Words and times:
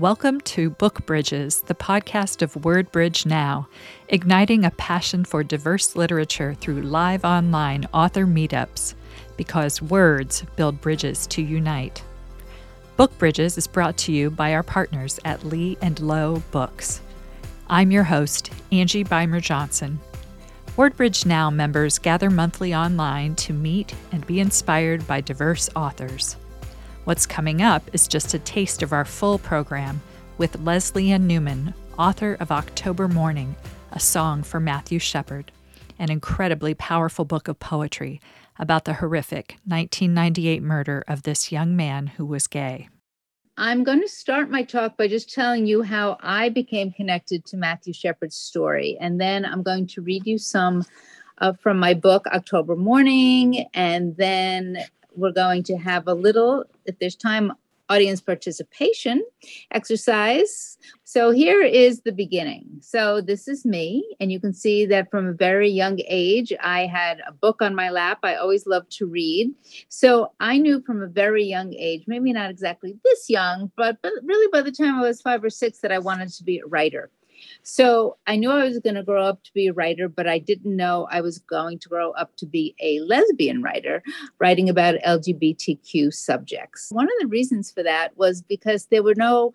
Welcome 0.00 0.40
to 0.42 0.70
Book 0.70 1.04
Bridges, 1.04 1.60
the 1.60 1.74
podcast 1.74 2.40
of 2.40 2.54
WordBridge 2.54 3.26
Now, 3.26 3.68
igniting 4.08 4.64
a 4.64 4.70
passion 4.70 5.26
for 5.26 5.44
diverse 5.44 5.94
literature 5.94 6.54
through 6.54 6.80
live 6.80 7.22
online 7.22 7.86
author 7.92 8.26
meetups, 8.26 8.94
because 9.36 9.82
words 9.82 10.42
build 10.56 10.80
bridges 10.80 11.26
to 11.26 11.42
unite. 11.42 12.02
Book 12.96 13.18
Bridges 13.18 13.58
is 13.58 13.66
brought 13.66 13.98
to 13.98 14.12
you 14.12 14.30
by 14.30 14.54
our 14.54 14.62
partners 14.62 15.20
at 15.26 15.44
Lee 15.44 15.76
and 15.82 16.00
Low 16.00 16.42
Books. 16.50 17.02
I'm 17.68 17.90
your 17.90 18.04
host, 18.04 18.50
Angie 18.72 19.04
Beumer 19.04 19.42
Johnson. 19.42 20.00
WordBridge 20.78 21.26
Now 21.26 21.50
members 21.50 21.98
gather 21.98 22.30
monthly 22.30 22.74
online 22.74 23.34
to 23.34 23.52
meet 23.52 23.94
and 24.12 24.26
be 24.26 24.40
inspired 24.40 25.06
by 25.06 25.20
diverse 25.20 25.68
authors. 25.76 26.36
What's 27.10 27.26
coming 27.26 27.60
up 27.60 27.82
is 27.92 28.06
just 28.06 28.34
a 28.34 28.38
taste 28.38 28.84
of 28.84 28.92
our 28.92 29.04
full 29.04 29.40
program 29.40 30.00
with 30.38 30.64
Lesléa 30.64 31.20
Newman, 31.20 31.74
author 31.98 32.36
of 32.38 32.52
October 32.52 33.08
Mourning, 33.08 33.56
a 33.90 33.98
song 33.98 34.44
for 34.44 34.60
Matthew 34.60 35.00
Shepard, 35.00 35.50
an 35.98 36.08
incredibly 36.08 36.72
powerful 36.72 37.24
book 37.24 37.48
of 37.48 37.58
poetry 37.58 38.20
about 38.60 38.84
the 38.84 38.94
horrific 38.94 39.56
1998 39.66 40.62
murder 40.62 41.02
of 41.08 41.24
this 41.24 41.50
young 41.50 41.74
man 41.74 42.06
who 42.06 42.24
was 42.24 42.46
gay. 42.46 42.88
I'm 43.56 43.82
going 43.82 44.02
to 44.02 44.08
start 44.08 44.48
my 44.48 44.62
talk 44.62 44.96
by 44.96 45.08
just 45.08 45.34
telling 45.34 45.66
you 45.66 45.82
how 45.82 46.16
I 46.20 46.48
became 46.48 46.92
connected 46.92 47.44
to 47.46 47.56
Matthew 47.56 47.92
Shepard's 47.92 48.36
story. 48.36 48.96
And 49.00 49.20
then 49.20 49.44
I'm 49.44 49.64
going 49.64 49.88
to 49.88 50.00
read 50.00 50.28
you 50.28 50.38
some 50.38 50.84
uh, 51.38 51.54
from 51.54 51.76
my 51.76 51.92
book, 51.92 52.28
October 52.28 52.76
Mourning. 52.76 53.66
And 53.74 54.16
then 54.16 54.84
we're 55.16 55.32
going 55.32 55.62
to 55.64 55.76
have 55.76 56.06
a 56.06 56.14
little, 56.14 56.64
if 56.86 56.98
there's 56.98 57.16
time, 57.16 57.52
audience 57.88 58.20
participation 58.20 59.20
exercise. 59.72 60.78
So 61.02 61.32
here 61.32 61.60
is 61.60 62.02
the 62.02 62.12
beginning. 62.12 62.64
So 62.80 63.20
this 63.20 63.48
is 63.48 63.64
me, 63.64 64.16
and 64.20 64.30
you 64.30 64.38
can 64.38 64.52
see 64.52 64.86
that 64.86 65.10
from 65.10 65.26
a 65.26 65.32
very 65.32 65.68
young 65.68 65.98
age, 66.06 66.52
I 66.60 66.86
had 66.86 67.20
a 67.26 67.32
book 67.32 67.60
on 67.60 67.74
my 67.74 67.90
lap. 67.90 68.20
I 68.22 68.36
always 68.36 68.64
loved 68.64 68.92
to 68.98 69.06
read. 69.06 69.52
So 69.88 70.32
I 70.38 70.56
knew 70.58 70.80
from 70.82 71.02
a 71.02 71.08
very 71.08 71.44
young 71.44 71.74
age, 71.74 72.04
maybe 72.06 72.32
not 72.32 72.48
exactly 72.48 72.96
this 73.04 73.28
young, 73.28 73.72
but, 73.76 73.98
but 74.02 74.12
really 74.22 74.48
by 74.52 74.62
the 74.62 74.70
time 74.70 74.94
I 74.94 75.02
was 75.02 75.20
five 75.20 75.42
or 75.42 75.50
six, 75.50 75.80
that 75.80 75.90
I 75.90 75.98
wanted 75.98 76.28
to 76.28 76.44
be 76.44 76.60
a 76.60 76.66
writer. 76.66 77.10
So 77.62 78.16
I 78.26 78.36
knew 78.36 78.50
I 78.50 78.64
was 78.64 78.78
going 78.78 78.94
to 78.94 79.02
grow 79.02 79.22
up 79.22 79.42
to 79.44 79.52
be 79.52 79.68
a 79.68 79.72
writer, 79.72 80.08
but 80.08 80.26
I 80.26 80.38
didn't 80.38 80.76
know 80.76 81.06
I 81.10 81.20
was 81.20 81.38
going 81.38 81.78
to 81.80 81.88
grow 81.88 82.12
up 82.12 82.36
to 82.36 82.46
be 82.46 82.74
a 82.80 83.00
lesbian 83.00 83.62
writer, 83.62 84.02
writing 84.38 84.68
about 84.68 84.96
LGBTQ 85.06 86.12
subjects. 86.12 86.88
One 86.90 87.06
of 87.06 87.12
the 87.20 87.26
reasons 87.26 87.70
for 87.70 87.82
that 87.82 88.16
was 88.16 88.42
because 88.42 88.86
there 88.86 89.02
were 89.02 89.14
no 89.14 89.52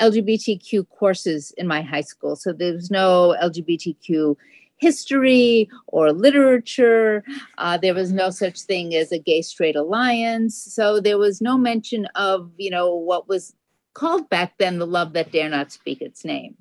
LGBTQ 0.00 0.88
courses 0.88 1.52
in 1.56 1.66
my 1.66 1.82
high 1.82 2.00
school. 2.00 2.36
So 2.36 2.52
there 2.52 2.72
was 2.72 2.90
no 2.90 3.36
LGBTQ 3.42 4.36
history 4.76 5.68
or 5.86 6.12
literature. 6.12 7.22
Uh, 7.58 7.76
there 7.76 7.94
was 7.94 8.12
no 8.12 8.30
such 8.30 8.60
thing 8.62 8.94
as 8.94 9.12
a 9.12 9.18
gay 9.18 9.42
straight 9.42 9.76
alliance. 9.76 10.56
So 10.56 11.00
there 11.00 11.18
was 11.18 11.40
no 11.40 11.56
mention 11.56 12.06
of, 12.16 12.50
you 12.56 12.70
know, 12.70 12.94
what 12.94 13.28
was 13.28 13.54
called 13.94 14.28
back 14.28 14.58
then 14.58 14.78
the 14.78 14.86
love 14.86 15.12
that 15.12 15.30
dare 15.30 15.48
not 15.48 15.70
speak 15.70 16.00
its 16.00 16.24
name. 16.24 16.56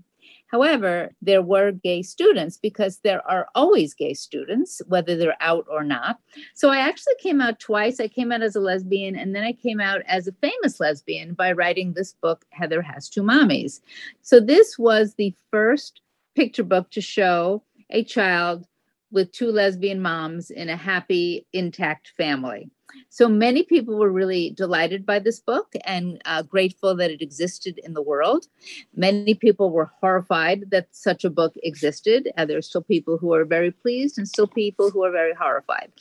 However, 0.52 1.13
there 1.21 1.41
were 1.41 1.71
gay 1.71 2.02
students 2.02 2.57
because 2.57 2.99
there 2.99 3.25
are 3.25 3.47
always 3.55 3.94
gay 3.94 4.13
students, 4.13 4.81
whether 4.88 5.16
they're 5.16 5.38
out 5.39 5.66
or 5.71 5.83
not. 5.83 6.19
So 6.55 6.69
I 6.69 6.77
actually 6.77 7.16
came 7.23 7.39
out 7.39 7.59
twice. 7.59 8.02
I 8.02 8.09
came 8.09 8.33
out 8.33 8.41
as 8.41 8.58
a 8.58 8.59
lesbian, 8.59 9.16
and 9.16 9.33
then 9.33 9.43
I 9.45 9.53
came 9.53 9.80
out 9.80 10.02
as 10.08 10.27
a 10.27 10.33
famous 10.33 10.81
lesbian 10.81 11.35
by 11.35 11.53
writing 11.53 11.93
this 11.93 12.13
book, 12.21 12.43
Heather 12.49 12.81
Has 12.81 13.08
Two 13.08 13.23
Mommies. 13.23 13.80
So 14.21 14.41
this 14.41 14.77
was 14.77 15.16
the 15.16 15.33
first 15.52 16.02
picture 16.35 16.63
book 16.63 16.91
to 16.91 17.02
show 17.02 17.63
a 17.89 18.03
child 18.03 18.65
with 19.12 19.32
two 19.32 19.52
lesbian 19.52 20.02
moms 20.02 20.49
in 20.49 20.70
a 20.70 20.77
happy, 20.77 21.45
intact 21.54 22.10
family. 22.17 22.70
So 23.10 23.27
many 23.27 23.64
people 23.64 23.98
were 23.98 24.11
really 24.11 24.52
delighted 24.52 25.05
by 25.05 25.20
this 25.20 25.39
book 25.39 25.73
and 25.86 26.22
uh, 26.26 26.42
grateful 26.44 26.95
that 26.95 27.11
it 27.11 27.21
existed 27.21 27.80
in 27.83 27.94
the 27.94 28.02
world. 28.02 28.48
Many 28.95 29.33
people 29.33 29.71
were 29.71 29.92
horrified 30.02 30.71
that 30.71 30.88
such 30.92 31.23
a 31.23 31.30
book 31.30 31.54
existed. 31.64 32.30
Uh, 32.38 32.45
there 32.45 32.58
are 32.58 32.61
still 32.61 32.82
people 32.82 33.17
who 33.17 33.33
are 33.33 33.45
very 33.45 33.71
pleased 33.71 34.17
and 34.17 34.27
still 34.27 34.48
people 34.48 34.92
who 34.92 35.04
are 35.04 35.11
very 35.11 35.33
horrified. 35.33 35.92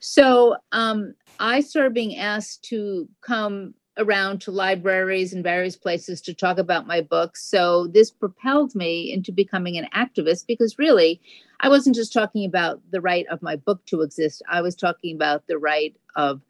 So 0.00 0.56
um, 0.72 1.14
I 1.40 1.60
started 1.60 1.94
being 1.94 2.16
asked 2.16 2.64
to 2.64 3.08
come 3.20 3.74
around 3.98 4.40
to 4.42 4.50
libraries 4.50 5.32
and 5.32 5.42
various 5.42 5.76
places 5.76 6.20
to 6.22 6.32
talk 6.32 6.58
about 6.58 6.86
my 6.86 7.00
books. 7.00 7.44
So 7.44 7.88
this 7.88 8.10
propelled 8.10 8.74
me 8.74 9.12
into 9.12 9.32
becoming 9.32 9.76
an 9.76 9.88
activist 9.94 10.46
because 10.46 10.78
really, 10.78 11.20
I 11.60 11.68
wasn't 11.68 11.96
just 11.96 12.12
talking 12.12 12.44
about 12.44 12.80
the 12.90 13.00
right 13.00 13.26
of 13.30 13.42
my 13.42 13.56
book 13.56 13.84
to 13.86 14.02
exist, 14.02 14.42
I 14.48 14.62
was 14.62 14.76
talking 14.76 15.16
about 15.16 15.46
the 15.48 15.58
right 15.58 15.96
of 16.14 16.40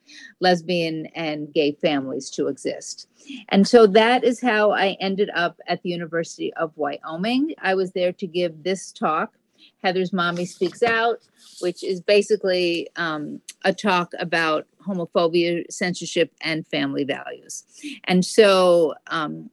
lesbian 0.40 1.06
and 1.14 1.52
gay 1.52 1.72
families 1.72 2.30
to 2.30 2.48
exist. 2.48 3.08
And 3.48 3.66
so 3.66 3.86
that 3.86 4.24
is 4.24 4.40
how 4.40 4.72
I 4.72 4.96
ended 5.00 5.30
up 5.34 5.58
at 5.66 5.82
the 5.82 5.90
University 5.90 6.52
of 6.54 6.72
Wyoming. 6.76 7.54
I 7.58 7.74
was 7.74 7.92
there 7.92 8.12
to 8.12 8.26
give 8.26 8.62
this 8.62 8.92
talk 8.92 9.37
Heather's 9.82 10.12
Mommy 10.12 10.44
Speaks 10.44 10.82
Out, 10.82 11.20
which 11.60 11.84
is 11.84 12.00
basically 12.00 12.88
um, 12.96 13.40
a 13.64 13.72
talk 13.72 14.12
about 14.18 14.66
homophobia, 14.86 15.64
censorship, 15.70 16.32
and 16.40 16.66
family 16.66 17.04
values. 17.04 17.64
And 18.04 18.24
so 18.24 18.94
um, 19.08 19.50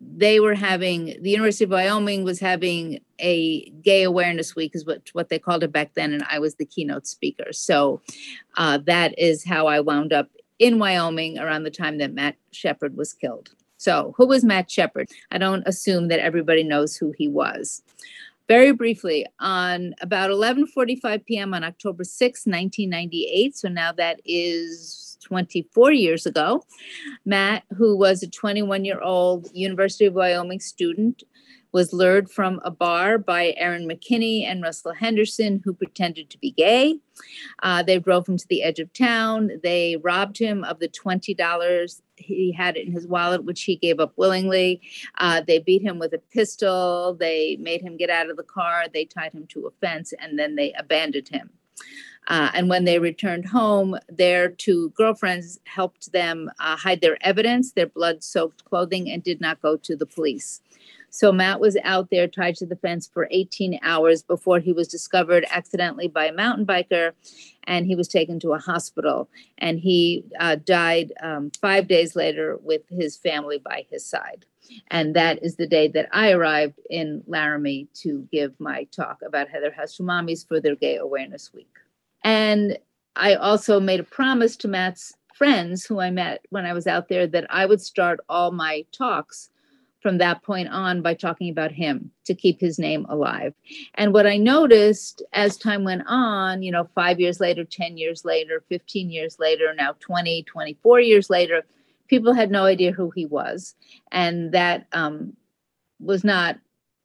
they 0.00 0.40
were 0.40 0.54
having, 0.54 1.16
the 1.20 1.30
University 1.30 1.64
of 1.64 1.70
Wyoming 1.70 2.24
was 2.24 2.38
having 2.38 3.00
a 3.18 3.68
gay 3.82 4.02
awareness 4.02 4.54
week, 4.54 4.72
is 4.74 4.86
what, 4.86 5.08
what 5.12 5.28
they 5.28 5.38
called 5.38 5.64
it 5.64 5.72
back 5.72 5.94
then, 5.94 6.12
and 6.12 6.24
I 6.30 6.38
was 6.38 6.56
the 6.56 6.66
keynote 6.66 7.06
speaker. 7.06 7.52
So 7.52 8.02
uh, 8.56 8.78
that 8.86 9.18
is 9.18 9.44
how 9.44 9.66
I 9.66 9.80
wound 9.80 10.12
up 10.12 10.28
in 10.58 10.78
Wyoming 10.78 11.38
around 11.38 11.64
the 11.64 11.70
time 11.70 11.98
that 11.98 12.14
Matt 12.14 12.36
Shepard 12.50 12.96
was 12.96 13.12
killed. 13.12 13.50
So, 13.78 14.14
who 14.16 14.26
was 14.26 14.42
Matt 14.42 14.70
Shepard? 14.70 15.10
I 15.30 15.36
don't 15.36 15.62
assume 15.66 16.08
that 16.08 16.18
everybody 16.18 16.64
knows 16.64 16.96
who 16.96 17.12
he 17.16 17.28
was 17.28 17.82
very 18.48 18.72
briefly 18.72 19.26
on 19.40 19.94
about 20.00 20.30
11:45 20.30 21.24
p.m. 21.24 21.54
on 21.54 21.64
October 21.64 22.04
6, 22.04 22.46
1998. 22.46 23.56
So 23.56 23.68
now 23.68 23.92
that 23.92 24.20
is 24.24 25.18
24 25.24 25.92
years 25.92 26.26
ago. 26.26 26.64
Matt, 27.24 27.64
who 27.76 27.96
was 27.96 28.22
a 28.22 28.28
21-year-old 28.28 29.48
University 29.52 30.06
of 30.06 30.14
Wyoming 30.14 30.60
student, 30.60 31.24
was 31.76 31.92
lured 31.92 32.30
from 32.30 32.58
a 32.64 32.70
bar 32.70 33.18
by 33.18 33.52
Aaron 33.58 33.86
McKinney 33.86 34.46
and 34.46 34.62
Russell 34.62 34.94
Henderson, 34.94 35.60
who 35.62 35.74
pretended 35.74 36.30
to 36.30 36.38
be 36.38 36.50
gay. 36.50 36.98
Uh, 37.62 37.82
they 37.82 37.98
drove 37.98 38.26
him 38.26 38.38
to 38.38 38.48
the 38.48 38.62
edge 38.62 38.78
of 38.78 38.90
town. 38.94 39.50
They 39.62 39.96
robbed 39.96 40.38
him 40.38 40.64
of 40.64 40.78
the 40.78 40.88
$20 40.88 42.00
he 42.16 42.50
had 42.50 42.78
in 42.78 42.90
his 42.90 43.06
wallet, 43.06 43.44
which 43.44 43.64
he 43.64 43.76
gave 43.76 44.00
up 44.00 44.14
willingly. 44.16 44.80
Uh, 45.18 45.42
they 45.46 45.58
beat 45.58 45.82
him 45.82 45.98
with 45.98 46.14
a 46.14 46.18
pistol. 46.32 47.12
They 47.12 47.58
made 47.60 47.82
him 47.82 47.98
get 47.98 48.08
out 48.08 48.30
of 48.30 48.38
the 48.38 48.42
car. 48.42 48.86
They 48.90 49.04
tied 49.04 49.34
him 49.34 49.46
to 49.48 49.66
a 49.66 49.70
fence 49.72 50.14
and 50.18 50.38
then 50.38 50.54
they 50.54 50.72
abandoned 50.78 51.28
him. 51.28 51.50
Uh, 52.28 52.50
and 52.54 52.70
when 52.70 52.86
they 52.86 52.98
returned 52.98 53.44
home, 53.44 53.98
their 54.08 54.48
two 54.48 54.88
girlfriends 54.96 55.60
helped 55.64 56.10
them 56.12 56.50
uh, 56.58 56.74
hide 56.74 57.02
their 57.02 57.18
evidence, 57.20 57.72
their 57.72 57.86
blood 57.86 58.24
soaked 58.24 58.64
clothing, 58.64 59.10
and 59.10 59.22
did 59.22 59.42
not 59.42 59.60
go 59.60 59.76
to 59.76 59.94
the 59.94 60.06
police. 60.06 60.62
So 61.10 61.32
Matt 61.32 61.60
was 61.60 61.76
out 61.82 62.10
there 62.10 62.28
tied 62.28 62.56
to 62.56 62.66
the 62.66 62.76
fence 62.76 63.06
for 63.06 63.28
18 63.30 63.78
hours 63.82 64.22
before 64.22 64.58
he 64.58 64.72
was 64.72 64.88
discovered 64.88 65.46
accidentally 65.50 66.08
by 66.08 66.26
a 66.26 66.32
mountain 66.32 66.66
biker 66.66 67.12
and 67.64 67.86
he 67.86 67.94
was 67.94 68.08
taken 68.08 68.38
to 68.40 68.52
a 68.52 68.58
hospital. 68.58 69.28
And 69.58 69.80
he 69.80 70.24
uh, 70.38 70.56
died 70.56 71.12
um, 71.22 71.50
five 71.60 71.88
days 71.88 72.16
later 72.16 72.58
with 72.62 72.82
his 72.90 73.16
family 73.16 73.58
by 73.58 73.86
his 73.90 74.04
side. 74.04 74.44
And 74.88 75.14
that 75.14 75.42
is 75.42 75.56
the 75.56 75.66
day 75.66 75.88
that 75.88 76.08
I 76.12 76.32
arrived 76.32 76.80
in 76.90 77.22
Laramie 77.26 77.88
to 78.02 78.28
give 78.32 78.58
my 78.58 78.84
talk 78.84 79.20
about 79.24 79.48
Heather 79.48 79.70
Two 79.70 80.02
Mommies 80.02 80.46
for 80.46 80.60
their 80.60 80.74
Gay 80.74 80.96
Awareness 80.96 81.52
Week. 81.54 81.72
And 82.24 82.78
I 83.14 83.34
also 83.34 83.80
made 83.80 84.00
a 84.00 84.04
promise 84.04 84.56
to 84.56 84.68
Matt's 84.68 85.14
friends 85.34 85.84
who 85.84 86.00
I 86.00 86.10
met 86.10 86.44
when 86.50 86.64
I 86.64 86.72
was 86.72 86.86
out 86.86 87.08
there 87.08 87.26
that 87.26 87.46
I 87.50 87.66
would 87.66 87.80
start 87.80 88.20
all 88.28 88.50
my 88.50 88.84
talks 88.90 89.50
from 90.06 90.18
that 90.18 90.40
point 90.44 90.68
on 90.68 91.02
by 91.02 91.14
talking 91.14 91.50
about 91.50 91.72
him 91.72 92.12
to 92.24 92.32
keep 92.32 92.60
his 92.60 92.78
name 92.78 93.04
alive. 93.08 93.52
And 93.94 94.14
what 94.14 94.24
I 94.24 94.36
noticed 94.36 95.20
as 95.32 95.56
time 95.56 95.82
went 95.82 96.02
on, 96.06 96.62
you 96.62 96.70
know, 96.70 96.88
five 96.94 97.18
years 97.18 97.40
later, 97.40 97.64
10 97.64 97.98
years 97.98 98.24
later, 98.24 98.62
15 98.68 99.10
years 99.10 99.40
later, 99.40 99.74
now 99.74 99.96
20, 99.98 100.44
24 100.44 101.00
years 101.00 101.28
later, 101.28 101.64
people 102.06 102.32
had 102.32 102.52
no 102.52 102.66
idea 102.66 102.92
who 102.92 103.10
he 103.16 103.26
was. 103.26 103.74
And 104.12 104.52
that 104.52 104.86
um, 104.92 105.32
was 105.98 106.22
not, 106.22 106.56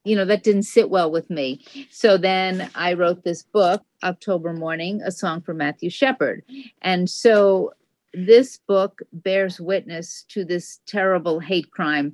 you 0.03 0.15
know, 0.15 0.25
that 0.25 0.43
didn't 0.43 0.61
sit 0.61 0.91
well 0.91 1.09
with 1.09 1.27
me. 1.31 1.65
So 1.89 2.19
then 2.19 2.69
I 2.75 2.93
wrote 2.93 3.23
this 3.23 3.41
book, 3.41 3.81
October 4.03 4.53
Mourning, 4.53 5.01
a 5.01 5.11
song 5.11 5.41
for 5.41 5.55
Matthew 5.55 5.89
Shepard. 5.89 6.43
And 6.83 7.09
so 7.09 7.73
this 8.13 8.59
book 8.67 9.01
bears 9.11 9.59
witness 9.59 10.23
to 10.29 10.45
this 10.45 10.81
terrible 10.85 11.39
hate 11.39 11.71
crime 11.71 12.13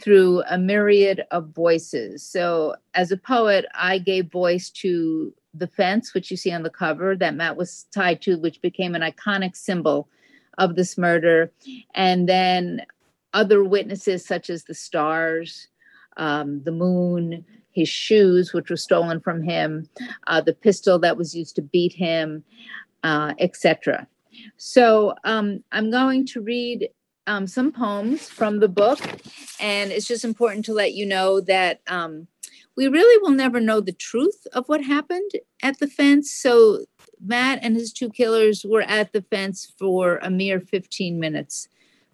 through 0.00 0.42
a 0.48 0.58
myriad 0.58 1.24
of 1.30 1.48
voices. 1.48 2.22
So, 2.22 2.76
as 2.94 3.10
a 3.10 3.16
poet, 3.16 3.66
I 3.74 3.98
gave 3.98 4.30
voice 4.30 4.70
to 4.70 5.34
the 5.54 5.66
fence, 5.66 6.14
which 6.14 6.30
you 6.30 6.36
see 6.36 6.52
on 6.52 6.62
the 6.62 6.70
cover 6.70 7.16
that 7.16 7.34
Matt 7.34 7.56
was 7.56 7.86
tied 7.92 8.22
to, 8.22 8.38
which 8.38 8.62
became 8.62 8.94
an 8.94 9.02
iconic 9.02 9.56
symbol 9.56 10.08
of 10.58 10.76
this 10.76 10.98
murder. 10.98 11.50
And 11.94 12.28
then 12.28 12.82
other 13.32 13.64
witnesses, 13.64 14.24
such 14.24 14.50
as 14.50 14.64
the 14.64 14.74
stars, 14.74 15.68
um, 16.16 16.62
the 16.64 16.72
moon, 16.72 17.44
his 17.72 17.88
shoes, 17.88 18.52
which 18.52 18.70
were 18.70 18.76
stolen 18.76 19.20
from 19.20 19.42
him, 19.42 19.88
uh, 20.26 20.40
the 20.40 20.54
pistol 20.54 20.98
that 20.98 21.16
was 21.16 21.34
used 21.34 21.56
to 21.56 21.62
beat 21.62 21.92
him, 21.92 22.42
uh, 23.04 23.34
etc. 23.38 24.06
So 24.56 25.14
um, 25.24 25.62
I'm 25.72 25.90
going 25.90 26.26
to 26.26 26.40
read 26.40 26.88
um, 27.28 27.46
some 27.46 27.70
poems 27.70 28.28
from 28.28 28.58
the 28.60 28.68
book, 28.68 28.98
and 29.60 29.92
it's 29.92 30.08
just 30.08 30.24
important 30.24 30.64
to 30.64 30.72
let 30.72 30.94
you 30.94 31.06
know 31.06 31.40
that 31.42 31.80
um, 31.86 32.26
we 32.76 32.88
really 32.88 33.20
will 33.22 33.36
never 33.36 33.60
know 33.60 33.80
the 33.80 33.92
truth 33.92 34.46
of 34.52 34.68
what 34.68 34.82
happened 34.82 35.30
at 35.62 35.78
the 35.78 35.86
fence. 35.86 36.32
So 36.32 36.84
Matt 37.20 37.58
and 37.62 37.76
his 37.76 37.92
two 37.92 38.08
killers 38.10 38.64
were 38.64 38.82
at 38.82 39.12
the 39.12 39.22
fence 39.22 39.72
for 39.78 40.18
a 40.18 40.30
mere 40.30 40.60
15 40.60 41.20
minutes. 41.20 41.68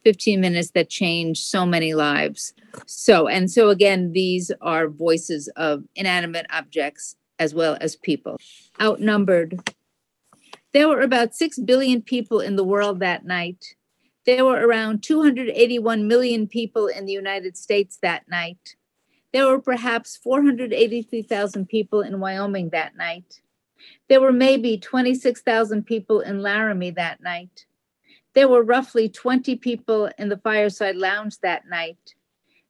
15 0.05 0.41
minutes 0.41 0.71
that 0.73 0.91
changed 0.91 1.43
so 1.43 1.65
many 1.65 1.95
lives. 1.95 2.53
So, 2.87 3.27
and 3.27 3.51
so 3.51 3.71
again, 3.71 4.13
these 4.13 4.51
are 4.61 4.89
voices 4.89 5.49
of 5.57 5.85
inanimate 5.97 6.47
objects 6.51 7.17
as 7.39 7.55
well 7.55 7.79
as 7.81 7.97
people. 7.97 8.39
Outnumbered. 8.81 9.61
There 10.73 10.89
were 10.89 11.01
about 11.01 11.35
6 11.35 11.59
billion 11.61 12.03
people 12.03 12.41
in 12.41 12.57
the 12.57 12.65
world 12.65 13.01
that 13.01 13.25
night. 13.25 13.77
There 14.27 14.45
were 14.45 14.67
around 14.67 15.03
281 15.03 16.09
million 16.09 16.47
people 16.47 16.87
in 16.87 17.07
the 17.07 17.13
United 17.13 17.57
States 17.57 17.99
that 18.03 18.29
night. 18.29 18.77
There 19.33 19.47
were 19.47 19.61
perhaps 19.61 20.17
483,000 20.17 21.69
people 21.69 22.01
in 22.01 22.21
Wyoming 22.21 22.71
that 22.71 22.97
night. 22.97 23.41
There 24.09 24.21
were 24.21 24.33
maybe 24.33 24.79
26,000 24.79 25.85
people 25.85 26.21
in 26.21 26.41
Laramie 26.41 26.93
that 26.93 27.21
night. 27.21 27.67
There 28.35 28.49
were 28.49 28.63
roughly 28.63 29.09
20 29.09 29.57
people 29.57 30.11
in 30.19 30.29
the 30.29 30.39
fireside 30.39 30.97
lounge 30.97 31.39
that 31.41 31.69
night. 31.69 32.15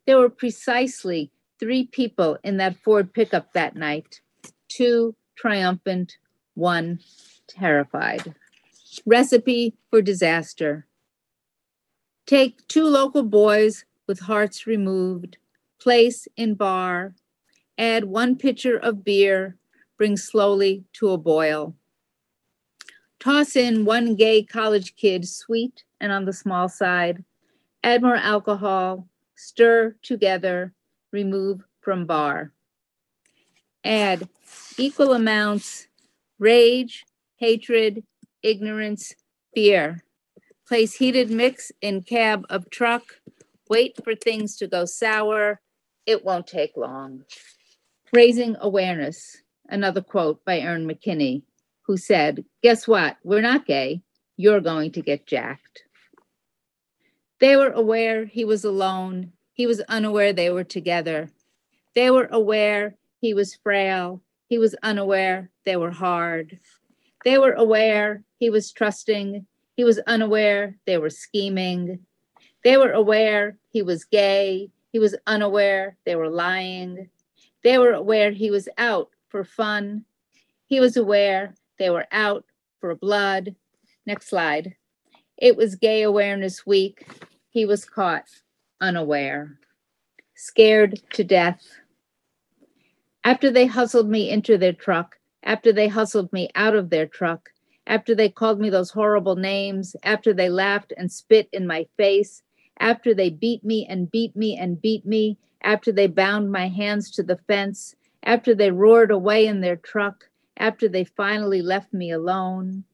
There 0.07 0.19
were 0.19 0.31
precisely 0.31 1.31
three 1.61 1.87
people 1.87 2.39
in 2.43 2.57
that 2.57 2.77
Ford 2.77 3.13
pickup 3.13 3.53
that 3.53 3.77
night 3.77 4.21
two 4.69 5.15
triumphant, 5.37 6.19
one 6.55 6.99
terrified. 7.47 8.35
Recipe 9.07 9.75
for 9.91 10.03
disaster. 10.03 10.87
Take 12.27 12.67
two 12.69 12.85
local 12.85 13.23
boys 13.23 13.85
with 14.07 14.21
hearts 14.21 14.67
removed, 14.67 15.37
place 15.79 16.27
in 16.37 16.55
bar, 16.55 17.15
add 17.77 18.05
one 18.05 18.37
pitcher 18.37 18.79
of 18.79 19.05
beer, 19.05 19.59
bring 19.99 20.17
slowly 20.17 20.85
to 20.95 21.11
a 21.11 21.19
boil. 21.19 21.75
Toss 23.21 23.57
in 23.57 23.85
one 23.85 24.15
gay 24.15 24.43
college 24.43 24.97
kid, 24.97 25.29
sweet 25.29 25.85
and 26.01 26.13
on 26.13 26.25
the 26.25 26.33
small 26.33 26.69
side, 26.69 27.25
add 27.83 28.01
more 28.03 28.17
alcohol, 28.17 29.07
stir 29.35 29.95
together, 30.03 30.73
remove 31.13 31.63
from 31.83 32.07
bar. 32.07 32.53
Add 33.85 34.29
equal 34.79 35.13
amounts 35.13 35.89
rage, 36.39 37.05
hatred, 37.37 38.03
ignorance, 38.43 39.15
fear 39.55 40.04
Place 40.67 40.95
heated 40.95 41.31
mix 41.31 41.73
in 41.83 42.03
cab 42.03 42.47
of 42.49 42.71
truck. 42.71 43.21
Wait 43.69 44.03
for 44.03 44.15
things 44.15 44.57
to 44.57 44.67
go 44.67 44.87
sour. 44.87 45.61
It 46.07 46.25
won't 46.25 46.47
take 46.47 46.77
long. 46.77 47.25
Raising 48.13 48.57
awareness. 48.61 49.43
Another 49.69 50.01
quote 50.01 50.45
by 50.45 50.59
Aaron 50.59 50.87
McKinney, 50.87 51.43
who 51.83 51.97
said, 51.97 52.45
Guess 52.63 52.87
what? 52.89 53.17
We're 53.25 53.41
not 53.41 53.67
gay. 53.67 54.03
You're 54.37 54.61
going 54.61 54.93
to 54.93 55.03
get 55.03 55.27
jacked. 55.27 55.85
They 57.41 57.57
were 57.57 57.71
aware 57.71 58.25
he 58.25 58.45
was 58.45 58.65
alone. 58.65 59.33
He 59.53 59.67
was 59.67 59.81
unaware 59.83 60.33
they 60.33 60.51
were 60.51 60.65
together. 60.65 61.31
They 61.95 62.11
were 62.11 62.29
aware 62.31 62.97
he 63.21 63.35
was 63.35 63.55
frail. 63.55 64.23
He 64.49 64.59
was 64.59 64.75
unaware 64.83 65.51
they 65.65 65.77
were 65.77 65.91
hard. 65.91 66.59
They 67.25 67.39
were 67.39 67.53
aware 67.53 68.23
he 68.39 68.51
was 68.51 68.73
trusting. 68.73 69.47
He 69.77 69.85
was 69.85 69.99
unaware 70.07 70.77
they 70.87 70.99
were 70.99 71.11
scheming. 71.11 72.01
They 72.63 72.77
were 72.77 72.93
aware 72.93 73.59
he 73.71 73.83
was 73.83 74.05
gay. 74.05 74.71
He 74.93 74.99
was 74.99 75.17
unaware 75.27 75.97
they 76.05 76.17
were 76.17 76.31
lying. 76.31 77.11
They 77.63 77.79
were 77.79 77.93
aware 77.93 78.31
he 78.31 78.51
was 78.51 78.69
out 78.79 79.11
for 79.29 79.45
fun. 79.45 80.05
He 80.67 80.81
was 80.81 80.97
aware 80.97 81.55
they 81.79 81.91
were 81.91 82.07
out 82.13 82.45
for 82.81 82.95
blood. 82.95 83.57
Next 84.07 84.29
slide. 84.29 84.77
It 85.37 85.57
was 85.57 85.75
Gay 85.75 86.03
Awareness 86.03 86.65
Week. 86.65 87.07
He 87.51 87.65
was 87.65 87.85
caught 87.85 88.29
unaware, 88.81 89.59
scared 90.35 91.01
to 91.15 91.25
death. 91.25 91.63
After 93.25 93.51
they 93.51 93.67
hustled 93.67 94.09
me 94.09 94.31
into 94.31 94.59
their 94.59 94.73
truck, 94.73 95.17
after 95.43 95.73
they 95.73 95.89
hustled 95.89 96.33
me 96.33 96.51
out 96.55 96.75
of 96.75 96.91
their 96.91 97.07
truck, 97.07 97.51
after 97.87 98.15
they 98.15 98.29
called 98.29 98.61
me 98.61 98.71
those 98.71 98.91
horrible 98.91 99.37
names, 99.37 99.95
after 100.03 100.33
they 100.33 100.49
laughed 100.49 100.93
and 100.97 101.13
spit 101.13 101.49
in 101.53 101.67
my 101.67 101.87
face, 101.97 102.43
after 102.79 103.15
they 103.15 103.31
beat 103.31 103.65
me 103.65 103.87
and 103.89 104.11
beat 104.11 104.35
me 104.35 104.57
and 104.57 104.81
beat 104.81 105.07
me, 105.07 105.39
after 105.63 105.93
they 105.93 106.07
bound 106.07 106.51
my 106.51 106.69
hands 106.69 107.11
to 107.11 107.23
the 107.23 107.39
fence, 107.47 107.95
after 108.23 108.55
they 108.55 108.71
roared 108.71 109.11
away 109.11 109.47
in 109.47 109.61
their 109.61 109.77
truck, 109.77 110.29
after 110.57 110.89
they 110.89 111.05
finally 111.05 111.63
left 111.63 111.93
me 111.93 112.11
alone. 112.11 112.85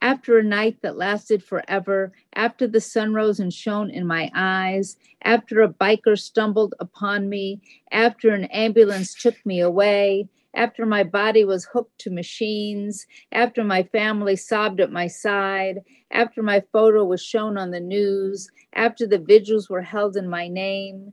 After 0.00 0.38
a 0.38 0.42
night 0.42 0.82
that 0.82 0.98
lasted 0.98 1.42
forever, 1.42 2.12
after 2.34 2.66
the 2.66 2.80
sun 2.80 3.14
rose 3.14 3.40
and 3.40 3.52
shone 3.52 3.90
in 3.90 4.06
my 4.06 4.30
eyes, 4.34 4.96
after 5.22 5.62
a 5.62 5.68
biker 5.68 6.18
stumbled 6.18 6.74
upon 6.78 7.28
me, 7.28 7.62
after 7.90 8.30
an 8.30 8.44
ambulance 8.46 9.14
took 9.14 9.34
me 9.46 9.60
away, 9.60 10.28
after 10.54 10.86
my 10.86 11.02
body 11.02 11.44
was 11.44 11.64
hooked 11.64 11.98
to 11.98 12.10
machines, 12.10 13.06
after 13.32 13.64
my 13.64 13.82
family 13.82 14.36
sobbed 14.36 14.80
at 14.80 14.92
my 14.92 15.06
side, 15.06 15.80
after 16.10 16.42
my 16.42 16.62
photo 16.72 17.04
was 17.04 17.22
shown 17.22 17.58
on 17.58 17.70
the 17.70 17.80
news, 17.80 18.48
after 18.74 19.06
the 19.06 19.18
vigils 19.18 19.68
were 19.68 19.82
held 19.82 20.16
in 20.16 20.28
my 20.28 20.48
name, 20.48 21.12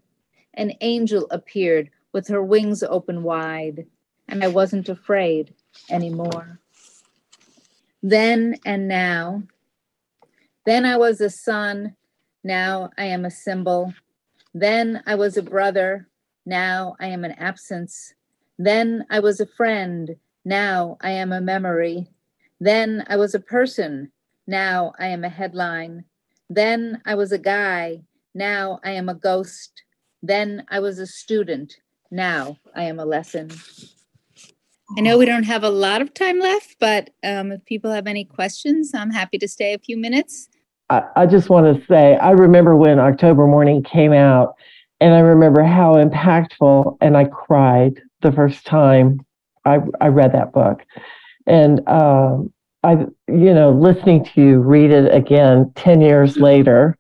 an 0.53 0.74
angel 0.81 1.27
appeared 1.31 1.89
with 2.13 2.27
her 2.27 2.43
wings 2.43 2.83
open 2.83 3.24
wide, 3.24 3.86
and 4.27 4.43
I 4.43 4.48
wasn't 4.48 4.89
afraid 4.89 5.53
anymore. 5.89 6.60
Then 8.03 8.55
and 8.65 8.88
now, 8.88 9.43
then 10.65 10.86
I 10.86 10.98
was 10.98 11.21
a 11.21 11.29
son, 11.29 11.95
now 12.43 12.89
I 12.98 13.05
am 13.05 13.25
a 13.25 13.31
symbol. 13.31 13.93
Then 14.53 15.01
I 15.05 15.15
was 15.15 15.38
a 15.38 15.43
brother, 15.43 16.07
now 16.45 16.95
I 17.00 17.07
am 17.07 17.24
an 17.24 17.31
absence. 17.33 18.13
Then 18.58 19.05
I 19.10 19.20
was 19.20 19.39
a 19.39 19.46
friend. 19.46 20.15
Now 20.46 20.98
I 21.01 21.12
am 21.12 21.31
a 21.31 21.41
memory. 21.41 22.08
Then 22.60 23.03
I 23.08 23.17
was 23.17 23.34
a 23.34 23.39
person. 23.39 24.12
Now 24.48 24.93
I 25.00 25.08
am 25.08 25.24
a 25.24 25.29
headline. 25.29 26.05
Then 26.50 27.01
I 27.05 27.15
was 27.15 27.31
a 27.31 27.38
guy. 27.38 28.01
Now 28.34 28.79
I 28.84 28.91
am 28.91 29.10
a 29.10 29.15
ghost. 29.15 29.84
Then 30.22 30.65
I 30.70 30.79
was 30.79 31.00
a 31.00 31.08
student. 31.08 31.75
Now 32.12 32.58
I 32.75 32.84
am 32.84 33.00
a 33.00 33.05
lesson. 33.05 33.51
I 34.98 35.01
know 35.01 35.17
we 35.17 35.25
don't 35.25 35.43
have 35.43 35.63
a 35.63 35.70
lot 35.70 36.01
of 36.01 36.13
time 36.13 36.39
left, 36.39 36.75
but 36.79 37.12
um, 37.24 37.53
if 37.53 37.63
people 37.65 37.91
have 37.91 38.08
any 38.08 38.25
questions, 38.25 38.91
I'm 38.93 39.10
happy 39.10 39.38
to 39.38 39.48
stay 39.48 39.74
a 39.74 39.79
few 39.79 39.98
minutes. 39.98 40.50
I, 40.89 41.03
I 41.15 41.25
just 41.25 41.50
want 41.50 41.74
to 41.74 41.86
say, 41.88 42.17
I 42.17 42.31
remember 42.31 42.75
when 42.75 43.00
October 43.00 43.48
Mourning 43.48 43.84
came 43.84 44.12
out, 44.12 44.55
and 45.00 45.13
I 45.13 45.20
remember 45.20 45.63
how 45.63 45.93
impactful, 45.93 46.98
and 47.00 47.15
I 47.15 47.25
cried 47.25 48.01
the 48.22 48.32
first 48.32 48.66
time 48.66 49.25
I, 49.66 49.80
I 50.00 50.08
read 50.08 50.34
that 50.34 50.54
book. 50.54 50.84
And 51.48 51.88
um, 51.88 52.54
I, 52.84 53.06
you 53.28 53.54
know, 53.54 53.72
listening 53.72 54.25
to 54.25 54.42
you 54.42 54.60
read 54.60 54.92
it 54.92 55.13
again 55.13 55.72
10 55.75 56.01
years 56.01 56.38
later, 56.38 56.98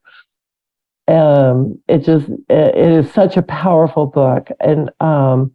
um, 1.07 1.79
it 1.87 1.99
just, 1.99 2.27
it 2.49 2.75
is 2.75 3.11
such 3.11 3.37
a 3.37 3.41
powerful 3.41 4.05
book. 4.05 4.49
And, 4.59 4.91
um, 4.99 5.51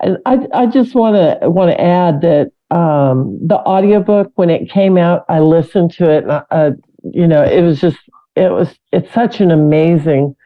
and 0.00 0.18
I, 0.26 0.46
I 0.52 0.66
just 0.66 0.94
want 0.94 1.16
to, 1.16 1.48
want 1.48 1.70
to 1.70 1.80
add 1.80 2.20
that, 2.22 2.50
um, 2.70 3.38
the 3.46 3.56
audiobook, 3.56 4.32
when 4.34 4.50
it 4.50 4.70
came 4.70 4.98
out, 4.98 5.24
I 5.28 5.40
listened 5.40 5.92
to 5.92 6.10
it, 6.10 6.24
and, 6.24 6.42
uh, 6.50 6.70
you 7.02 7.26
know, 7.26 7.42
it 7.42 7.62
was 7.62 7.80
just, 7.80 7.98
it 8.36 8.52
was, 8.52 8.76
it's 8.92 9.12
such 9.14 9.40
an 9.40 9.50
amazing, 9.50 10.36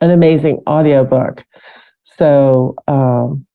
an 0.00 0.10
amazing 0.10 0.62
audiobook. 0.68 1.44
So, 2.18 2.76
um, 2.86 3.46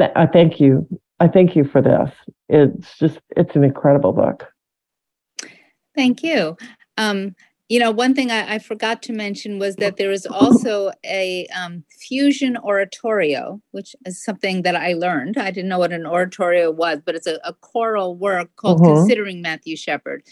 th- 0.00 0.12
I 0.16 0.26
thank 0.26 0.58
you. 0.58 0.86
I 1.20 1.28
thank 1.28 1.54
you 1.54 1.64
for 1.64 1.82
this. 1.82 2.10
It's 2.48 2.98
just, 2.98 3.20
it's 3.36 3.54
an 3.54 3.62
incredible 3.62 4.12
book. 4.12 4.46
Thank 5.94 6.22
you. 6.22 6.56
Um, 6.96 7.34
you 7.68 7.78
know, 7.78 7.92
one 7.92 8.14
thing 8.14 8.32
I, 8.32 8.54
I, 8.54 8.58
forgot 8.58 9.00
to 9.02 9.12
mention 9.12 9.60
was 9.60 9.76
that 9.76 9.96
there 9.96 10.10
is 10.10 10.26
also 10.26 10.90
a 11.04 11.46
um, 11.56 11.84
fusion 12.00 12.56
oratorio, 12.56 13.60
which 13.70 13.94
is 14.04 14.24
something 14.24 14.62
that 14.62 14.74
I 14.74 14.94
learned. 14.94 15.38
I 15.38 15.52
didn't 15.52 15.68
know 15.68 15.78
what 15.78 15.92
an 15.92 16.04
oratorio 16.04 16.72
was, 16.72 17.00
but 17.04 17.14
it's 17.14 17.28
a, 17.28 17.38
a 17.44 17.54
choral 17.54 18.16
work 18.16 18.50
called 18.56 18.80
mm-hmm. 18.80 18.94
Considering 18.94 19.40
Matthew 19.40 19.76
Shepard. 19.76 20.24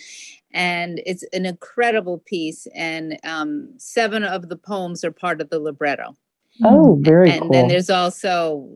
And 0.53 1.01
it's 1.07 1.23
an 1.33 1.47
incredible 1.47 2.19
piece, 2.27 2.67
and 2.75 3.19
um, 3.23 3.73
seven 3.77 4.25
of 4.25 4.49
the 4.49 4.57
poems 4.57 5.05
are 5.05 5.13
part 5.13 5.41
of 5.41 5.51
the 5.51 5.61
libretto. 5.61 6.17
Oh, 6.65 6.99
very 7.01 7.31
and 7.31 7.43
cool. 7.43 7.51
then 7.51 7.69
there's 7.69 7.91
also 7.91 8.69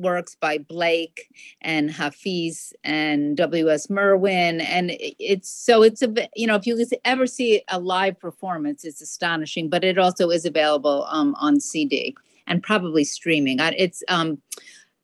works 0.00 0.34
by 0.34 0.58
Blake 0.58 1.28
and 1.60 1.90
Hafiz 1.90 2.72
and 2.82 3.36
W.S. 3.36 3.90
Merwin. 3.90 4.60
And 4.60 4.92
it's 4.98 5.48
so 5.48 5.82
it's 5.82 6.02
a, 6.02 6.28
you 6.34 6.46
know, 6.46 6.54
if 6.54 6.66
you 6.66 6.84
ever 7.04 7.26
see 7.26 7.62
a 7.68 7.78
live 7.78 8.18
performance, 8.18 8.84
it's 8.84 9.00
astonishing, 9.00 9.68
but 9.68 9.84
it 9.84 9.98
also 9.98 10.30
is 10.30 10.44
available 10.44 11.06
um, 11.10 11.34
on 11.38 11.60
CD 11.60 12.16
and 12.46 12.62
probably 12.62 13.04
streaming. 13.04 13.58
It's 13.60 14.02
um, 14.08 14.40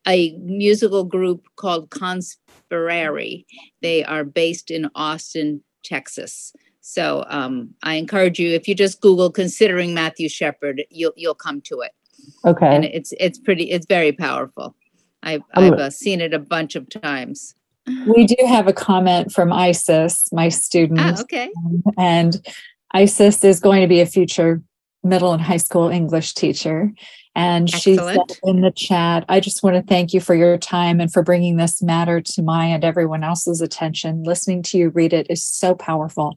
a 0.09 0.33
musical 0.39 1.05
group 1.05 1.47
called 1.57 1.91
Conspirare. 1.91 3.45
They 3.83 4.05
are 4.05 4.25
based 4.25 4.71
in 4.71 4.91
Austin, 4.95 5.63
Texas. 5.85 6.53
So 6.81 7.25
um, 7.29 7.75
I 7.83 7.95
encourage 7.95 8.39
you, 8.39 8.51
if 8.51 8.69
you 8.69 8.75
just 8.75 9.01
Google 9.01 9.31
considering 9.31 9.93
Matthew 9.93 10.29
Shepard, 10.29 10.85
you'll 10.91 11.13
you'll 11.17 11.35
come 11.35 11.61
to 11.63 11.81
it. 11.81 11.93
Okay. 12.45 12.75
And 12.75 12.85
it's 12.85 13.13
it's 13.19 13.39
pretty 13.39 13.71
it's 13.71 13.87
very 13.87 14.13
powerful. 14.13 14.75
I've, 15.23 15.43
I've 15.55 15.73
uh, 15.73 15.91
seen 15.91 16.21
it 16.21 16.33
a 16.33 16.39
bunch 16.39 16.77
of 16.77 16.89
times. 16.89 17.55
We 18.07 18.27
do 18.27 18.37
have 18.47 18.69
a 18.69 18.73
comment 18.73 19.33
from 19.33 19.53
Isis, 19.53 20.33
my 20.33 20.49
student. 20.49 21.01
Ah, 21.01 21.21
okay. 21.21 21.51
And 21.99 22.47
Isis 22.93 23.43
is 23.43 23.61
going 23.61 23.81
to 23.81 23.89
be 23.89 24.01
a 24.01 24.07
future 24.07 24.63
middle 25.03 25.33
and 25.33 25.43
high 25.43 25.57
school 25.57 25.89
English 25.89 26.35
teacher. 26.35 26.93
And 27.35 27.69
she 27.69 27.97
said 27.97 28.19
in 28.45 28.63
the 28.63 28.73
chat, 28.75 29.25
I 29.29 29.41
just 29.41 29.63
want 29.63 29.77
to 29.77 29.83
thank 29.83 30.15
you 30.15 30.21
for 30.21 30.35
your 30.35 30.57
time 30.57 31.01
and 31.01 31.13
for 31.13 31.23
bringing 31.23 31.57
this 31.57 31.83
matter 31.83 32.21
to 32.21 32.43
my 32.43 32.65
and 32.67 32.83
everyone 32.83 33.23
else's 33.23 33.61
attention. 33.61 34.23
Listening 34.23 34.63
to 34.65 34.79
you 34.79 34.89
read 34.89 35.13
it 35.13 35.27
is 35.29 35.45
so 35.45 35.75
powerful 35.75 36.37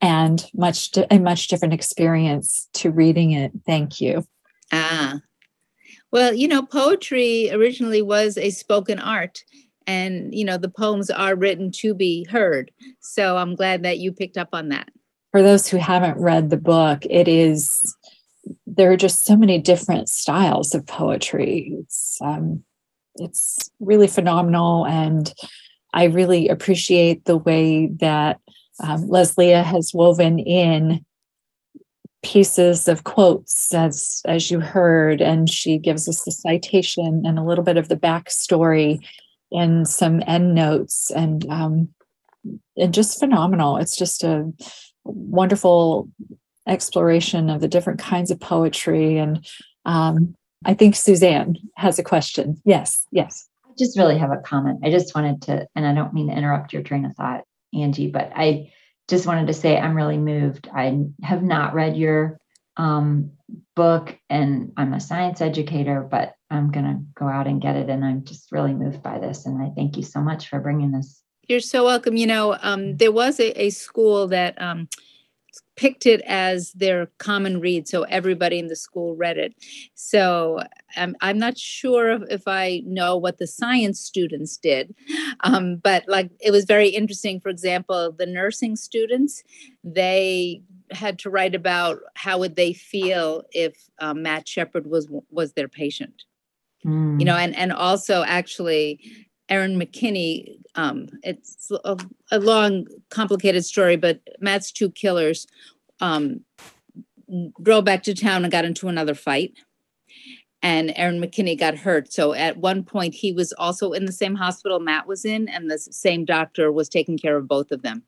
and 0.00 0.44
much 0.54 0.90
a 1.10 1.18
much 1.18 1.48
different 1.48 1.72
experience 1.72 2.68
to 2.74 2.90
reading 2.90 3.32
it. 3.32 3.52
Thank 3.64 4.00
you. 4.00 4.26
Ah, 4.72 5.20
well, 6.12 6.32
you 6.32 6.46
know, 6.46 6.62
poetry 6.62 7.50
originally 7.52 8.02
was 8.02 8.38
a 8.38 8.50
spoken 8.50 8.98
art, 8.98 9.42
and, 9.86 10.34
you 10.34 10.44
know, 10.44 10.56
the 10.56 10.70
poems 10.70 11.10
are 11.10 11.34
written 11.34 11.70
to 11.72 11.94
be 11.94 12.24
heard. 12.30 12.70
So 13.00 13.36
I'm 13.36 13.54
glad 13.54 13.82
that 13.82 13.98
you 13.98 14.12
picked 14.12 14.38
up 14.38 14.50
on 14.52 14.68
that. 14.68 14.88
For 15.32 15.42
those 15.42 15.66
who 15.66 15.76
haven't 15.76 16.18
read 16.18 16.50
the 16.50 16.56
book, 16.56 17.04
it 17.10 17.26
is, 17.26 17.96
there 18.66 18.92
are 18.92 18.96
just 18.96 19.24
so 19.24 19.36
many 19.36 19.58
different 19.58 20.08
styles 20.08 20.74
of 20.74 20.86
poetry. 20.86 21.74
It's, 21.80 22.18
um, 22.22 22.62
it's 23.16 23.70
really 23.80 24.06
phenomenal. 24.06 24.86
And 24.86 25.34
I 25.92 26.04
really 26.04 26.48
appreciate 26.48 27.24
the 27.24 27.36
way 27.36 27.88
that 28.00 28.40
um, 28.80 29.08
Lesléa 29.08 29.64
has 29.64 29.92
woven 29.92 30.38
in 30.38 31.04
pieces 32.24 32.88
of 32.88 33.04
quotes 33.04 33.72
as 33.72 34.22
as 34.26 34.50
you 34.50 34.58
heard 34.58 35.20
and 35.20 35.48
she 35.48 35.78
gives 35.78 36.08
us 36.08 36.24
the 36.24 36.32
citation 36.32 37.22
and 37.24 37.38
a 37.38 37.44
little 37.44 37.62
bit 37.62 37.76
of 37.76 37.88
the 37.88 37.96
backstory 37.96 38.98
and 39.52 39.86
some 39.86 40.22
end 40.26 40.54
notes 40.54 41.10
and 41.10 41.48
um 41.50 41.88
and 42.76 42.92
just 42.92 43.20
phenomenal. 43.20 43.76
It's 43.76 43.96
just 43.96 44.24
a 44.24 44.52
wonderful 45.04 46.10
exploration 46.66 47.50
of 47.50 47.60
the 47.60 47.68
different 47.68 48.00
kinds 48.00 48.30
of 48.30 48.40
poetry 48.40 49.18
and 49.18 49.46
um 49.84 50.34
i 50.64 50.72
think 50.72 50.96
suzanne 50.96 51.56
has 51.76 51.98
a 51.98 52.02
question. 52.02 52.60
Yes 52.64 53.06
yes. 53.12 53.48
I 53.66 53.70
just 53.78 53.98
really 53.98 54.16
have 54.18 54.30
a 54.30 54.38
comment. 54.38 54.80
I 54.82 54.90
just 54.90 55.14
wanted 55.14 55.42
to 55.42 55.66
and 55.76 55.86
i 55.86 55.94
don't 55.94 56.14
mean 56.14 56.28
to 56.28 56.34
interrupt 56.34 56.72
your 56.72 56.82
train 56.82 57.04
of 57.04 57.14
thought 57.16 57.44
angie 57.74 58.10
but 58.10 58.32
i 58.34 58.72
just 59.08 59.26
wanted 59.26 59.46
to 59.48 59.54
say 59.54 59.76
I'm 59.76 59.94
really 59.94 60.18
moved. 60.18 60.68
I 60.74 61.04
have 61.22 61.42
not 61.42 61.74
read 61.74 61.96
your 61.96 62.38
um, 62.76 63.32
book 63.76 64.18
and 64.30 64.72
I'm 64.76 64.94
a 64.94 65.00
science 65.00 65.40
educator, 65.40 66.00
but 66.00 66.34
I'm 66.50 66.70
going 66.70 66.86
to 66.86 67.00
go 67.14 67.26
out 67.26 67.46
and 67.46 67.60
get 67.60 67.76
it. 67.76 67.88
And 67.88 68.04
I'm 68.04 68.24
just 68.24 68.50
really 68.52 68.74
moved 68.74 69.02
by 69.02 69.18
this. 69.18 69.46
And 69.46 69.62
I 69.62 69.70
thank 69.76 69.96
you 69.96 70.02
so 70.02 70.20
much 70.20 70.48
for 70.48 70.60
bringing 70.60 70.92
this. 70.92 71.22
You're 71.48 71.60
so 71.60 71.84
welcome. 71.84 72.16
You 72.16 72.26
know, 72.26 72.56
um, 72.62 72.96
there 72.96 73.12
was 73.12 73.38
a, 73.38 73.62
a 73.62 73.70
school 73.70 74.28
that 74.28 74.60
um, 74.60 74.88
picked 75.76 76.06
it 76.06 76.20
as 76.26 76.72
their 76.72 77.06
common 77.18 77.60
read 77.60 77.88
so 77.88 78.02
everybody 78.04 78.58
in 78.58 78.68
the 78.68 78.76
school 78.76 79.16
read 79.16 79.38
it. 79.38 79.54
So 79.94 80.60
um, 80.96 81.16
i'm 81.20 81.38
not 81.38 81.58
sure 81.58 82.10
if, 82.12 82.22
if, 82.30 82.42
i 82.46 82.82
know 82.86 83.16
what 83.16 83.38
the 83.38 83.46
science 83.46 84.00
students 84.00 84.56
did 84.56 84.94
um, 85.40 85.76
but 85.76 86.04
like 86.06 86.30
it 86.40 86.50
was 86.50 86.64
very 86.64 86.88
interesting. 86.88 87.40
For 87.40 87.48
example 87.48 88.12
the 88.12 88.26
nursing 88.26 88.76
students 88.76 89.42
they 89.82 90.62
had 90.90 91.18
to 91.18 91.30
write 91.30 91.54
about 91.54 91.98
how 92.14 92.38
would 92.38 92.56
they 92.56 92.72
feel 92.72 93.42
if 93.50 93.88
um, 93.98 94.22
matt 94.22 94.46
shepard 94.46 94.86
was 94.86 95.08
was 95.30 95.52
their 95.52 95.68
patient. 95.68 96.24
Mm. 96.84 97.18
you 97.18 97.24
know 97.24 97.36
and 97.36 97.56
and 97.56 97.72
also 97.72 98.22
actually 98.24 99.00
Aaron 99.48 99.78
McKinney. 99.78 100.58
Um, 100.74 101.08
it's 101.22 101.70
a, 101.84 101.96
a, 102.30 102.38
long, 102.38 102.86
complicated 103.10 103.64
story, 103.64 103.96
but 103.96 104.20
Matt's 104.40 104.72
two 104.72 104.90
killers 104.90 105.46
um, 106.00 106.40
drove 107.62 107.84
back 107.84 108.02
to 108.04 108.14
town 108.14 108.44
and 108.44 108.52
got 108.52 108.64
into 108.64 108.88
another 108.88 109.14
fight. 109.14 109.54
And 110.62 110.92
Aaron 110.96 111.20
McKinney 111.20 111.58
got 111.58 111.76
hurt. 111.76 112.12
So 112.12 112.32
at 112.32 112.56
one 112.56 112.84
point, 112.84 113.14
he 113.14 113.32
was 113.32 113.52
also 113.52 113.92
in 113.92 114.06
the 114.06 114.12
same 114.12 114.34
hospital 114.34 114.80
Matt 114.80 115.06
was 115.06 115.24
in, 115.24 115.48
and 115.48 115.70
the 115.70 115.78
same 115.78 116.24
doctor 116.24 116.72
was 116.72 116.88
taking 116.88 117.18
care 117.18 117.36
of 117.36 117.46
both 117.46 117.70
of 117.70 117.82
them. 117.82 118.02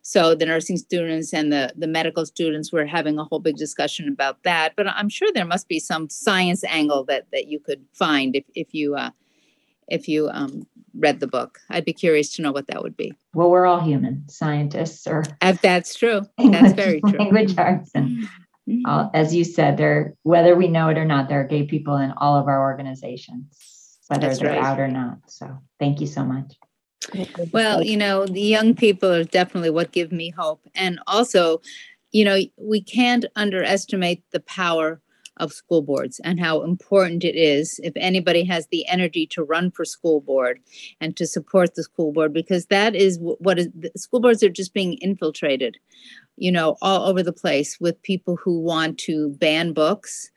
So 0.00 0.34
the 0.34 0.46
nursing 0.46 0.78
students 0.78 1.34
and 1.34 1.52
the, 1.52 1.72
the 1.76 1.86
medical 1.86 2.24
students 2.24 2.72
were 2.72 2.86
having 2.86 3.18
a 3.18 3.24
whole 3.24 3.38
big 3.38 3.56
discussion 3.56 4.08
about 4.08 4.42
that. 4.42 4.72
But 4.76 4.88
I'm 4.88 5.10
sure 5.10 5.28
there 5.32 5.44
must 5.44 5.68
be 5.68 5.78
some 5.78 6.08
science 6.08 6.64
angle 6.64 7.04
that 7.04 7.26
that 7.32 7.48
you 7.48 7.60
could 7.60 7.84
find 7.92 8.34
if, 8.34 8.44
if 8.54 8.72
you 8.72 8.96
uh, 8.96 9.10
if 9.88 10.08
you 10.08 10.28
um, 10.30 10.66
read 10.94 11.20
the 11.20 11.26
book. 11.26 11.60
I'd 11.70 11.84
be 11.84 11.92
curious 11.92 12.34
to 12.36 12.42
know 12.42 12.52
what 12.52 12.66
that 12.68 12.82
would 12.82 12.96
be. 12.96 13.14
Well, 13.34 13.50
we're 13.50 13.66
all 13.66 13.80
human 13.80 14.28
scientists, 14.28 15.06
or 15.06 15.24
if 15.42 15.60
that's 15.62 15.94
true. 15.94 16.22
That's 16.38 16.72
very 16.72 17.00
true. 17.00 17.18
Language 17.18 17.54
arts, 17.58 17.90
and 17.94 18.24
mm-hmm. 18.68 18.86
all, 18.86 19.10
as 19.14 19.34
you 19.34 19.44
said, 19.44 19.76
there 19.76 20.14
whether 20.22 20.54
we 20.54 20.68
know 20.68 20.88
it 20.88 20.98
or 20.98 21.04
not, 21.04 21.28
there 21.28 21.40
are 21.40 21.44
gay 21.44 21.64
people 21.64 21.96
in 21.96 22.12
all 22.16 22.36
of 22.38 22.46
our 22.46 22.62
organizations, 22.62 23.98
whether 24.08 24.28
that's 24.28 24.40
they're 24.40 24.50
right. 24.50 24.62
out 24.62 24.80
or 24.80 24.88
not. 24.88 25.18
So, 25.26 25.58
thank 25.78 26.00
you 26.00 26.06
so 26.06 26.24
much. 26.24 26.54
Well, 27.52 27.82
you 27.82 27.98
know, 27.98 28.26
the 28.26 28.40
young 28.40 28.74
people 28.74 29.12
are 29.12 29.24
definitely 29.24 29.70
what 29.70 29.92
give 29.92 30.10
me 30.10 30.30
hope, 30.30 30.66
and 30.74 31.00
also, 31.06 31.60
you 32.12 32.24
know, 32.24 32.38
we 32.56 32.80
can't 32.80 33.26
underestimate 33.36 34.22
the 34.30 34.40
power 34.40 35.00
of 35.38 35.52
school 35.52 35.82
boards 35.82 36.20
and 36.24 36.38
how 36.38 36.62
important 36.62 37.24
it 37.24 37.34
is 37.36 37.80
if 37.82 37.92
anybody 37.96 38.44
has 38.44 38.68
the 38.68 38.86
energy 38.86 39.26
to 39.26 39.42
run 39.42 39.70
for 39.70 39.84
school 39.84 40.20
board 40.20 40.60
and 41.00 41.16
to 41.16 41.26
support 41.26 41.74
the 41.74 41.82
school 41.82 42.12
board 42.12 42.32
because 42.32 42.66
that 42.66 42.94
is 42.94 43.18
what 43.20 43.58
is 43.58 43.68
school 43.96 44.20
boards 44.20 44.42
are 44.42 44.48
just 44.48 44.72
being 44.72 44.94
infiltrated 44.94 45.76
you 46.36 46.52
know 46.52 46.76
all 46.80 47.08
over 47.08 47.22
the 47.22 47.32
place 47.32 47.78
with 47.80 48.00
people 48.02 48.36
who 48.36 48.60
want 48.60 48.98
to 48.98 49.30
ban 49.30 49.72
books 49.72 50.30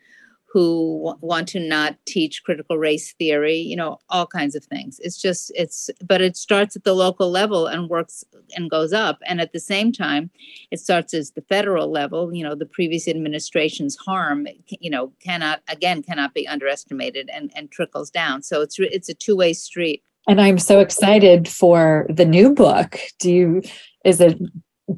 who 0.50 1.02
w- 1.04 1.18
want 1.20 1.46
to 1.48 1.60
not 1.60 1.96
teach 2.06 2.42
critical 2.42 2.78
race 2.78 3.12
theory 3.12 3.56
you 3.56 3.76
know 3.76 3.98
all 4.08 4.26
kinds 4.26 4.54
of 4.54 4.64
things. 4.64 4.98
It's 5.00 5.20
just 5.20 5.52
it's 5.54 5.90
but 6.04 6.20
it 6.20 6.36
starts 6.36 6.74
at 6.74 6.84
the 6.84 6.94
local 6.94 7.30
level 7.30 7.66
and 7.66 7.88
works 7.88 8.24
and 8.56 8.70
goes 8.70 8.92
up. 8.92 9.18
And 9.26 9.40
at 9.40 9.52
the 9.52 9.60
same 9.60 9.92
time 9.92 10.30
it 10.70 10.80
starts 10.80 11.12
as 11.14 11.32
the 11.32 11.42
federal 11.42 11.90
level 11.90 12.34
you 12.34 12.42
know 12.42 12.54
the 12.54 12.66
previous 12.66 13.06
administration's 13.08 13.96
harm 13.96 14.46
you 14.68 14.90
know 14.90 15.12
cannot 15.20 15.60
again 15.68 16.02
cannot 16.02 16.34
be 16.34 16.48
underestimated 16.48 17.28
and 17.32 17.52
and 17.54 17.70
trickles 17.70 18.10
down. 18.10 18.42
So 18.42 18.62
it's 18.62 18.76
it's 18.78 19.08
a 19.08 19.14
two-way 19.14 19.52
street. 19.52 20.02
And 20.26 20.40
i'm 20.40 20.58
so 20.58 20.80
excited 20.80 21.48
for 21.48 22.06
the 22.08 22.24
new 22.24 22.54
book. 22.54 22.98
Do 23.18 23.30
you 23.30 23.62
is 24.04 24.20
it 24.20 24.38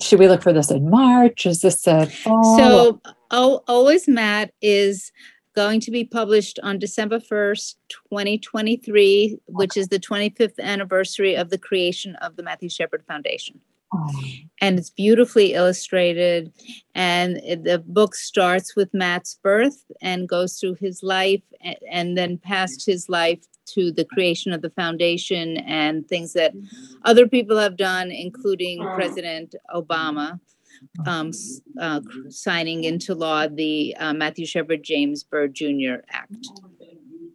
should 0.00 0.21
we 0.21 0.28
look 0.28 0.42
for 0.42 0.52
this 0.52 0.71
in 0.71 0.88
march? 0.88 1.47
Is 1.47 1.62
this 1.62 1.87
a 1.88 2.07
fall? 2.07 2.57
so 2.57 3.00
oh, 3.33 3.62
always 3.66 4.07
matt 4.07 4.52
is 4.62 5.11
going 5.61 5.81
to 5.81 5.90
be 5.90 6.05
published 6.05 6.59
on 6.62 6.79
December 6.79 7.19
1st, 7.19 7.75
2023, 8.09 9.38
which 9.47 9.76
is 9.76 9.88
the 9.88 10.00
25th 10.00 10.59
anniversary 10.59 11.35
of 11.35 11.50
the 11.50 11.59
creation 11.59 12.17
of 12.17 12.37
the 12.37 12.43
Matthew 12.43 12.71
Shepard 12.71 13.05
Foundation. 13.07 13.61
And 14.62 14.79
it's 14.79 14.88
beautifully 14.88 15.52
illustrated. 15.52 16.50
And 16.95 17.37
the 17.69 17.83
book 17.87 18.14
starts 18.14 18.75
with 18.75 18.95
Matt's 18.95 19.38
birth 19.43 19.85
and 20.00 20.26
goes 20.26 20.59
through 20.59 20.76
his 20.81 21.02
life 21.02 21.43
and 21.90 22.17
then 22.17 22.38
past 22.38 22.87
his 22.87 23.11
life 23.11 23.45
to 23.75 23.93
the 23.93 24.07
creation 24.07 24.55
of 24.55 24.62
the 24.62 24.71
foundation 24.71 25.59
and 25.59 26.09
things 26.09 26.33
that 26.33 26.55
other 27.05 27.29
people 27.29 27.59
have 27.59 27.76
done, 27.76 28.11
including 28.11 28.83
President 28.95 29.55
Obama. 29.75 30.40
Um, 31.07 31.33
uh, 31.81 32.01
signing 32.29 32.85
into 32.85 33.15
law 33.15 33.47
the 33.47 33.97
uh, 33.99 34.13
Matthew 34.13 34.47
Shepard 34.47 34.83
James 34.83 35.23
Byrd 35.23 35.55
Jr. 35.55 36.03
Act. 36.11 36.49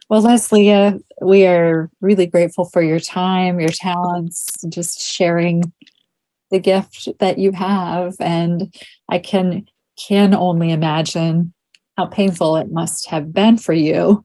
Well, 0.08 0.22
Lesléa, 0.22 0.94
uh, 0.94 0.98
we 1.26 1.46
are 1.46 1.90
really 2.00 2.26
grateful 2.26 2.64
for 2.64 2.82
your 2.82 3.00
time, 3.00 3.58
your 3.58 3.70
talents, 3.70 4.46
just 4.68 5.00
sharing 5.00 5.72
the 6.50 6.60
gift 6.60 7.08
that 7.18 7.38
you 7.38 7.52
have. 7.52 8.14
And 8.20 8.74
I 9.08 9.18
can 9.18 9.66
can 9.96 10.34
only 10.34 10.70
imagine 10.70 11.52
how 11.96 12.06
painful 12.06 12.56
it 12.56 12.70
must 12.70 13.08
have 13.08 13.32
been 13.32 13.56
for 13.56 13.72
you 13.72 14.24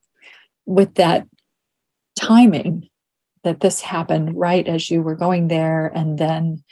with 0.65 0.95
that 0.95 1.25
timing 2.15 2.89
that 3.43 3.61
this 3.61 3.81
happened 3.81 4.37
right 4.37 4.67
as 4.67 4.91
you 4.91 5.01
were 5.01 5.15
going 5.15 5.47
there 5.47 5.87
and 5.95 6.19
then 6.19 6.63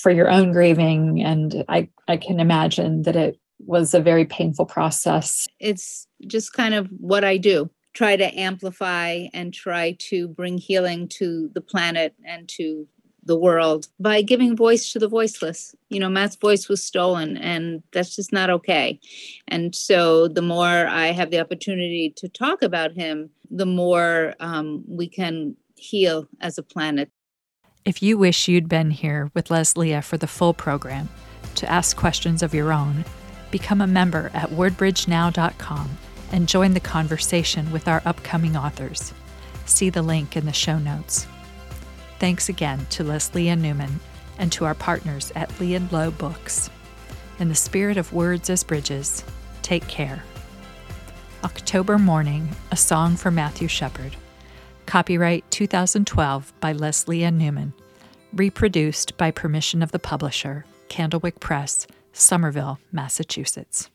for 0.00 0.10
your 0.10 0.30
own 0.30 0.52
grieving 0.52 1.22
and 1.22 1.64
i 1.68 1.88
i 2.08 2.16
can 2.16 2.40
imagine 2.40 3.02
that 3.02 3.16
it 3.16 3.38
was 3.66 3.92
a 3.92 4.00
very 4.00 4.24
painful 4.24 4.66
process 4.66 5.46
it's 5.58 6.06
just 6.26 6.52
kind 6.52 6.74
of 6.74 6.88
what 6.98 7.24
i 7.24 7.36
do 7.36 7.70
try 7.92 8.16
to 8.16 8.38
amplify 8.38 9.26
and 9.34 9.52
try 9.52 9.92
to 9.98 10.28
bring 10.28 10.58
healing 10.58 11.08
to 11.08 11.50
the 11.54 11.60
planet 11.60 12.14
and 12.24 12.48
to 12.48 12.86
the 13.24 13.36
world 13.36 13.88
by 13.98 14.22
giving 14.22 14.56
voice 14.56 14.92
to 14.92 14.98
the 14.98 15.08
voiceless. 15.08 15.74
You 15.88 16.00
know, 16.00 16.08
Matt's 16.08 16.36
voice 16.36 16.68
was 16.68 16.82
stolen, 16.82 17.36
and 17.36 17.82
that's 17.92 18.16
just 18.16 18.32
not 18.32 18.50
okay. 18.50 18.98
And 19.48 19.74
so, 19.74 20.28
the 20.28 20.42
more 20.42 20.86
I 20.86 21.08
have 21.08 21.30
the 21.30 21.40
opportunity 21.40 22.12
to 22.16 22.28
talk 22.28 22.62
about 22.62 22.92
him, 22.92 23.30
the 23.50 23.66
more 23.66 24.34
um, 24.40 24.84
we 24.86 25.08
can 25.08 25.56
heal 25.76 26.28
as 26.40 26.58
a 26.58 26.62
planet. 26.62 27.10
If 27.90 28.00
you 28.04 28.16
wish 28.16 28.46
you'd 28.46 28.68
been 28.68 28.92
here 28.92 29.32
with 29.34 29.48
Lesléa 29.48 30.04
for 30.04 30.16
the 30.16 30.28
full 30.28 30.54
program 30.54 31.08
to 31.56 31.68
ask 31.68 31.96
questions 31.96 32.40
of 32.40 32.54
your 32.54 32.72
own, 32.72 33.04
become 33.50 33.80
a 33.80 33.86
member 33.88 34.30
at 34.32 34.50
wordbridgenow.com 34.50 35.90
and 36.30 36.48
join 36.48 36.74
the 36.74 36.78
conversation 36.78 37.72
with 37.72 37.88
our 37.88 38.00
upcoming 38.04 38.56
authors. 38.56 39.12
See 39.66 39.90
the 39.90 40.02
link 40.02 40.36
in 40.36 40.46
the 40.46 40.52
show 40.52 40.78
notes. 40.78 41.26
Thanks 42.20 42.48
again 42.48 42.86
to 42.90 43.02
Lesléa 43.02 43.58
Newman 43.58 43.98
and 44.38 44.52
to 44.52 44.66
our 44.66 44.76
partners 44.76 45.32
at 45.34 45.58
Lee 45.58 45.74
and 45.74 45.90
Low 45.90 46.12
Books. 46.12 46.70
In 47.40 47.48
the 47.48 47.56
spirit 47.56 47.96
of 47.96 48.12
words 48.12 48.48
as 48.50 48.62
bridges, 48.62 49.24
take 49.62 49.88
care. 49.88 50.22
October 51.42 51.98
Mourning, 51.98 52.50
a 52.70 52.76
song 52.76 53.16
for 53.16 53.32
Matthew 53.32 53.66
Shepard. 53.66 54.14
Copyright 54.86 55.50
2012 55.50 56.52
by 56.60 56.72
Lesléa 56.72 57.34
Newman. 57.34 57.72
Reproduced 58.32 59.16
by 59.16 59.32
permission 59.32 59.82
of 59.82 59.90
the 59.90 59.98
publisher, 59.98 60.64
Candlewick 60.88 61.40
Press, 61.40 61.88
Somerville, 62.12 62.78
Massachusetts. 62.92 63.90